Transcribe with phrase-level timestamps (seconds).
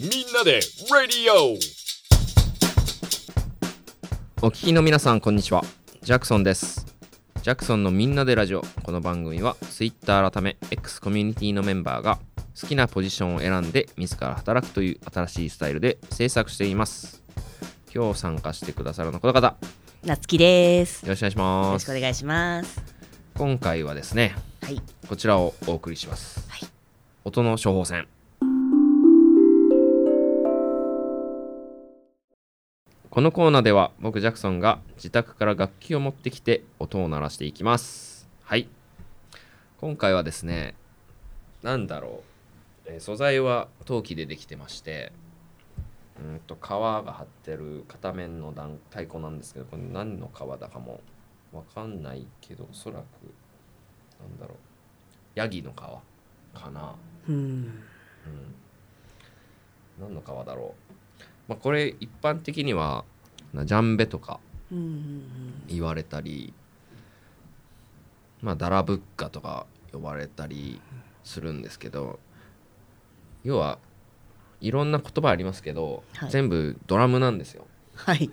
[0.00, 0.60] みんなで
[0.90, 1.52] ラディオ。
[4.46, 5.62] お聞きの皆さんこんにちは。
[6.00, 6.86] ジャクソンです。
[7.42, 8.62] ジャクソンのみんなでラジオ。
[8.82, 12.18] この番組は Twitter 改め X コミュニティのメンバーが
[12.58, 17.22] 好きなポジションを選んで自ら働くという新しいスタイルで制作しています。
[17.94, 19.48] 今日参加してくださるのはこの方。
[19.48, 19.56] よ
[20.06, 21.02] なつきです。
[21.02, 21.72] よろしくお願いします。
[21.72, 22.82] ろしくお願いします。
[23.36, 24.80] 今回はですねはい。
[25.06, 26.68] こちらをお送りします、はい。
[27.26, 28.08] 音の処方箋
[33.10, 38.28] このコーナーでは僕ジャクソンが自宅から楽器を持ってきて音を鳴らしていきます。
[38.44, 38.68] はい。
[39.80, 40.76] 今回はですね
[41.64, 42.22] なんだろ
[42.86, 45.10] う、えー素材は陶器でできてまして
[46.22, 51.00] うんと皮が張ってる片面の段太鼓なんですけどこれ何の皮だかも
[51.52, 53.02] わかんないけどおそらく
[54.20, 54.56] なんだろう。
[55.34, 56.94] ヤギの皮かな。
[57.28, 57.34] うん。
[57.34, 57.74] うん。
[60.00, 60.92] 何の皮だろう、
[61.50, 63.04] まあ、これ一般的には
[63.52, 64.38] なジャンベとか
[64.70, 65.24] うんうん
[65.66, 66.54] 言われたり
[68.40, 70.80] まあダラブッカとか呼ばれたり
[71.24, 72.20] するんですけど
[73.42, 73.78] 要は
[74.60, 77.66] いろんな言葉ありますけど、はい全部ドラムなんですよ。
[77.94, 78.30] はい。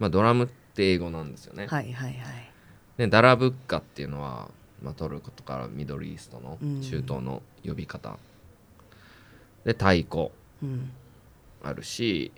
[0.00, 1.68] まあドラムって英語なんですよね。
[1.68, 2.52] はいはいはい。
[2.96, 4.50] でダラブッカっていうのは、
[4.82, 8.18] まあ、トルコとかミドルイーストのうん中東の呼び方、
[9.64, 10.90] で太鼓うん。
[11.62, 12.32] あるし、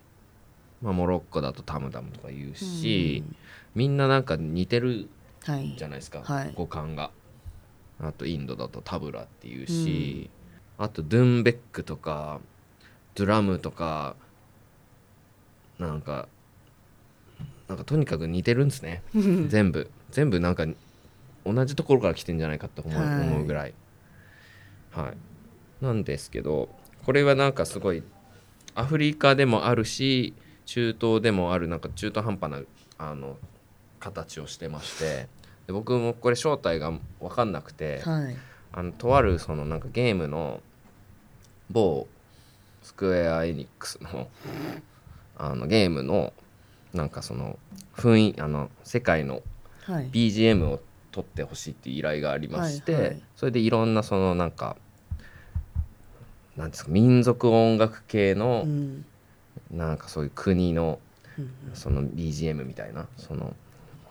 [0.82, 3.22] まあ、モロッコだとタムダムとか言うし、
[3.74, 5.08] みんななんか似てる
[5.44, 5.74] はい。
[5.76, 6.52] じゃないですか、はい。
[6.54, 7.10] 語感が。
[8.00, 10.30] あとインドだとタブラっていうし、
[10.78, 12.40] あとドゥンベックとか
[13.14, 14.16] ドラムとか
[15.78, 16.28] なんか
[17.68, 19.02] なんかとにかく似てるんですね。
[19.48, 19.90] 全部。
[20.10, 20.66] 全部なんか
[21.44, 23.28] 同じところから来てんじゃないかって思う,、はい。
[23.28, 23.74] 思うぐらい。
[24.90, 25.12] は
[25.80, 25.84] い。
[25.84, 26.68] なんですけど
[27.04, 28.02] これはなんかすごい
[28.74, 30.34] アフリカでもあるし
[30.66, 32.60] 中東でもあるなんか中途半端な
[32.98, 33.36] あの
[34.00, 35.28] 形をしてまして
[35.66, 38.36] で僕もこれ正体が分かんなくて、はい。
[38.74, 40.60] あのとあるそのなんかゲームの
[41.70, 42.06] 某
[42.82, 44.28] スクエア・エニックスの
[45.36, 46.32] あのゲームの
[46.94, 47.58] なんかその
[47.94, 49.42] 雰囲あの世界の
[49.84, 50.08] はい。
[50.10, 50.80] BGM を
[51.10, 54.76] 撮ってほしいっていう依頼がありまして、はいはいそれでいろんなそのなんか
[56.56, 59.04] なんですか民族音楽系のうん。
[59.72, 60.98] なんかそういう国の
[61.38, 63.54] うんその BGM みたいなその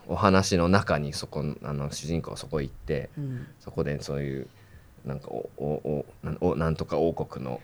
[0.07, 3.47] お話の中にそこあの主人公はそこ行ってうん。
[3.59, 4.47] そこでそういう
[5.05, 7.61] なんかおおおなんおなんとか王国の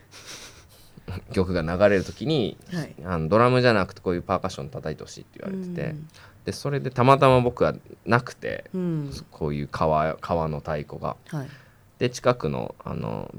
[1.33, 2.95] 曲が流れる時にはい。
[3.03, 6.07] あのドラムじゃなくてこういうパーカッション叩いてほしいって言われてて、うん
[6.45, 7.75] でそれでたまたま僕は
[8.05, 9.11] なくてうん。
[9.31, 11.17] こういう川川の太鼓が。
[11.27, 11.49] はい。
[11.99, 13.33] で近くのあの。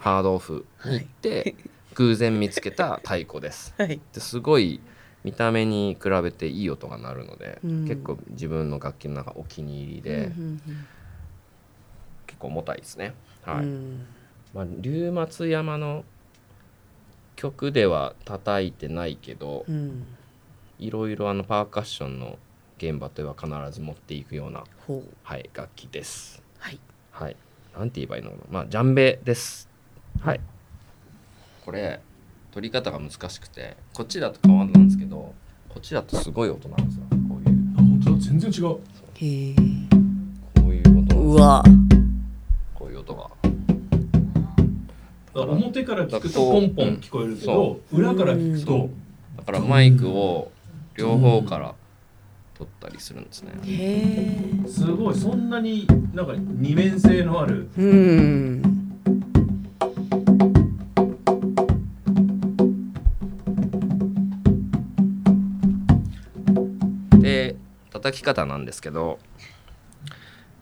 [0.00, 1.54] ハードオフに行って、
[1.98, 3.74] 偶然見つけた太鼓です。
[3.78, 4.00] はい。
[4.12, 4.80] ですごい
[5.24, 10.60] 見た目に比べていい音が鳴るので、うん結構自分の楽器の中お気に入りで、うん
[12.26, 13.14] 結構重たいですね。
[13.46, 14.06] うんはいうん
[14.54, 16.04] まあ、龍松山の
[17.34, 20.06] 曲では叩いてないけど、うん。
[20.78, 22.38] いろいろあのパーカッションの
[22.76, 24.62] 現場では必ず持っていくような。
[25.24, 26.40] はい、楽器です。
[26.58, 26.78] はい。
[27.10, 27.36] はい。
[27.76, 28.42] なんて言えばいいのかな。
[28.50, 29.68] まあ、ジャンベです。
[30.20, 30.40] はい。
[31.68, 32.00] これ、
[32.50, 35.34] 取り方が難しくて、こっちだと変わんないんですけど、
[35.68, 37.02] こっちだとすごい音なんですよ。
[37.28, 38.78] こういう、あ本当だ全然違う
[39.16, 39.54] へえ。
[40.62, 41.62] こういう音うわ。
[42.74, 43.28] こういう音が。
[45.34, 48.88] あ表から聞くとポンポン聞こえるけど、裏から聞くと
[49.36, 50.50] だからマイクを
[50.94, 51.74] 両方から
[52.54, 53.52] 取ったりするんですね。
[53.66, 54.66] へえ。
[54.66, 58.77] すごいそんなになんか二面性のあるうん。
[67.98, 69.18] 叩き方なんですけど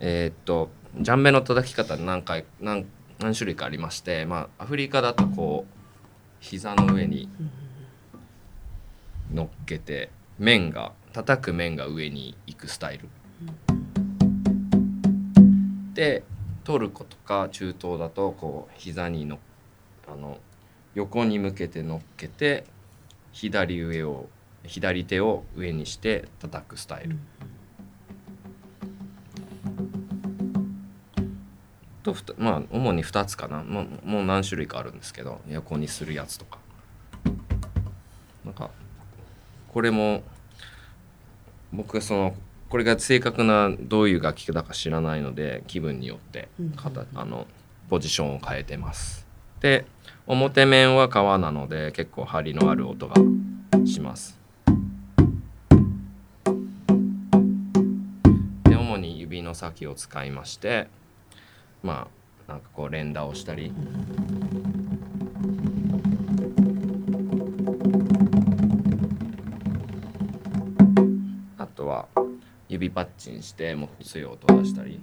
[0.00, 2.86] えーっとジャンベの叩き方何回何
[3.18, 5.76] 何種類かありまして、まあ、アフリカだとこう
[6.40, 7.28] 膝の上に
[9.32, 13.08] 乗っけて面が叩く面が上に行くスタイル。
[15.94, 16.24] で
[16.64, 19.38] トルコとか中東だとこう膝にの
[20.06, 20.38] あの
[20.94, 22.64] 横に向けて乗っけて
[23.32, 24.28] 左上を
[24.66, 27.18] 左手を上にして叩くスタイル。
[32.02, 33.62] とふたまあ主に2つかな。
[33.62, 36.58] もうもう何種類かあるんですけど横にするやつとか。
[38.44, 38.70] なんか
[39.68, 40.22] これも
[41.72, 42.34] 僕その
[42.68, 46.48] これが正確などういう楽器だか知らないので気分によって
[47.14, 47.46] あの
[47.88, 49.26] ポジションを変えてます。
[49.60, 49.86] で
[50.26, 53.14] 表面は革なので結構張りのある音が
[53.86, 54.38] します
[59.46, 60.88] の先を使いまして
[61.82, 62.08] ま
[62.48, 63.72] あなんかこう連打をしたり。
[71.58, 72.06] あとは
[72.68, 75.00] 指パッチンしてもっと強い音を出したり。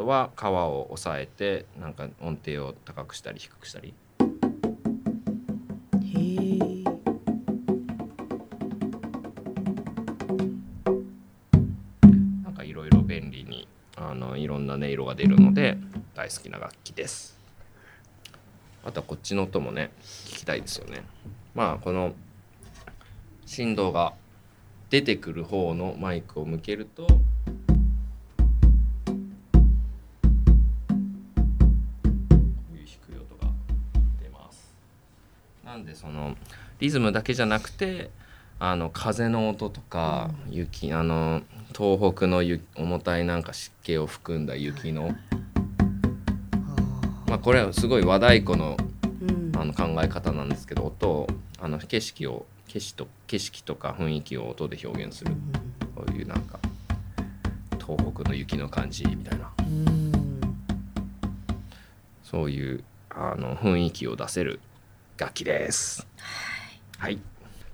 [0.00, 3.92] とは皮を押さえてなんか音程を高くしたり低くしたり。
[12.42, 15.76] なんかいろいろ便利にあのいろんな音色が出るので
[16.14, 17.38] 大好きな楽器です。
[18.82, 21.02] あとはこっちの音もね聞きたいですよね。
[21.54, 22.14] まあこの
[23.44, 24.14] 振動が
[24.88, 27.06] 出てくる方のマイクを向けると
[35.70, 36.34] なんでその
[36.80, 38.10] リズムだけじゃなくて
[38.58, 45.14] あの風の音とか雪あの東北の雪重たいなんか湿気を含んだ雪の。
[47.28, 48.76] まあこれはすごい和太鼓の
[49.22, 49.52] うん。
[49.56, 51.28] あの考え方なんですけど音を
[51.60, 55.30] あの景色を景色と景色とか雰囲気を音で表現する。
[55.94, 56.58] こういうなんか
[57.78, 59.52] 東北の雪の感じみたいな。
[59.60, 60.12] うん。
[62.24, 64.58] そういうあの雰囲気を出せる
[65.20, 66.06] 楽器です。
[66.96, 67.20] はい、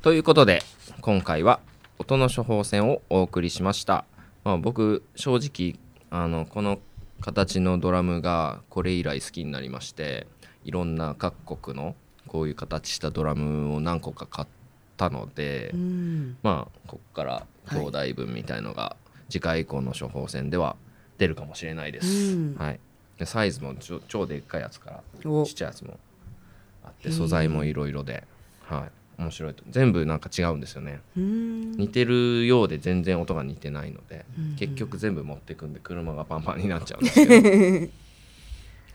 [0.02, 0.64] ということで
[1.00, 1.60] 今回は
[1.96, 4.04] 音の処方箋をお送りしました。
[4.42, 5.78] まあ、僕正直
[6.10, 6.80] あのこの
[7.20, 10.26] 形のドラムがこれ以来好きになりまして
[10.64, 11.94] いろんな各国の
[12.26, 14.48] こういう形したドラムを何個か買っ
[14.96, 16.36] たので、うん。
[16.42, 18.96] まあここから兄弟分みたいのが
[19.28, 20.74] 次回以降の処方箋では
[21.18, 22.08] 出るかもしれないです。
[22.08, 22.56] うん。
[22.58, 22.80] はい、
[23.20, 23.76] でサイズも
[24.08, 24.90] 超でっかいやつか
[25.24, 25.44] らお。
[25.44, 26.00] ちっちゃいやつも
[26.86, 28.24] あって素材もいろいろで、
[28.62, 28.88] は
[29.18, 29.64] い、面白いと。
[29.68, 31.00] 全部なんか違うんですよね。
[31.16, 31.72] うん。
[31.72, 37.40] 似てるようで全然音が似てないので、うん結局全部持ってくんで車がパンパンになっちゃうんですけ
[37.86, 37.88] ど。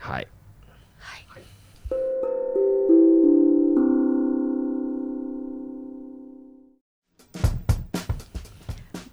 [0.00, 0.26] はい。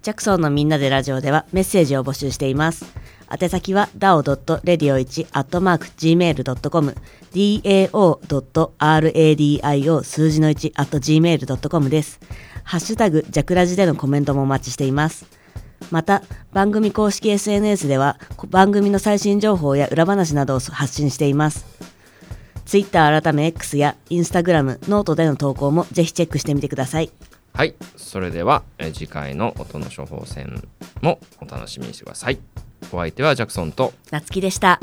[0.02, 2.99] ジャクソンのみんなでラジオではメッセージを募集しています。
[3.30, 6.96] 宛先は dao.radio1-gmail.com
[7.34, 12.20] dao.radio 数字の 1-gmail.com です。
[12.64, 15.26] ハッシュタグジャクラジでのコメントもお待ちしています。
[15.92, 16.24] また、
[16.54, 21.66] 番組公式 SNS では番組の最新情報や裏話などを発信しています。
[22.66, 27.12] Twitter 改め X や Instagram、 note での投稿もぜひチェックしてみてください。
[27.60, 30.64] はいそれでは次回の音の処方箋
[31.02, 32.40] もお楽しみにしてください
[32.92, 34.80] お相手はジャクソンと夏希でした。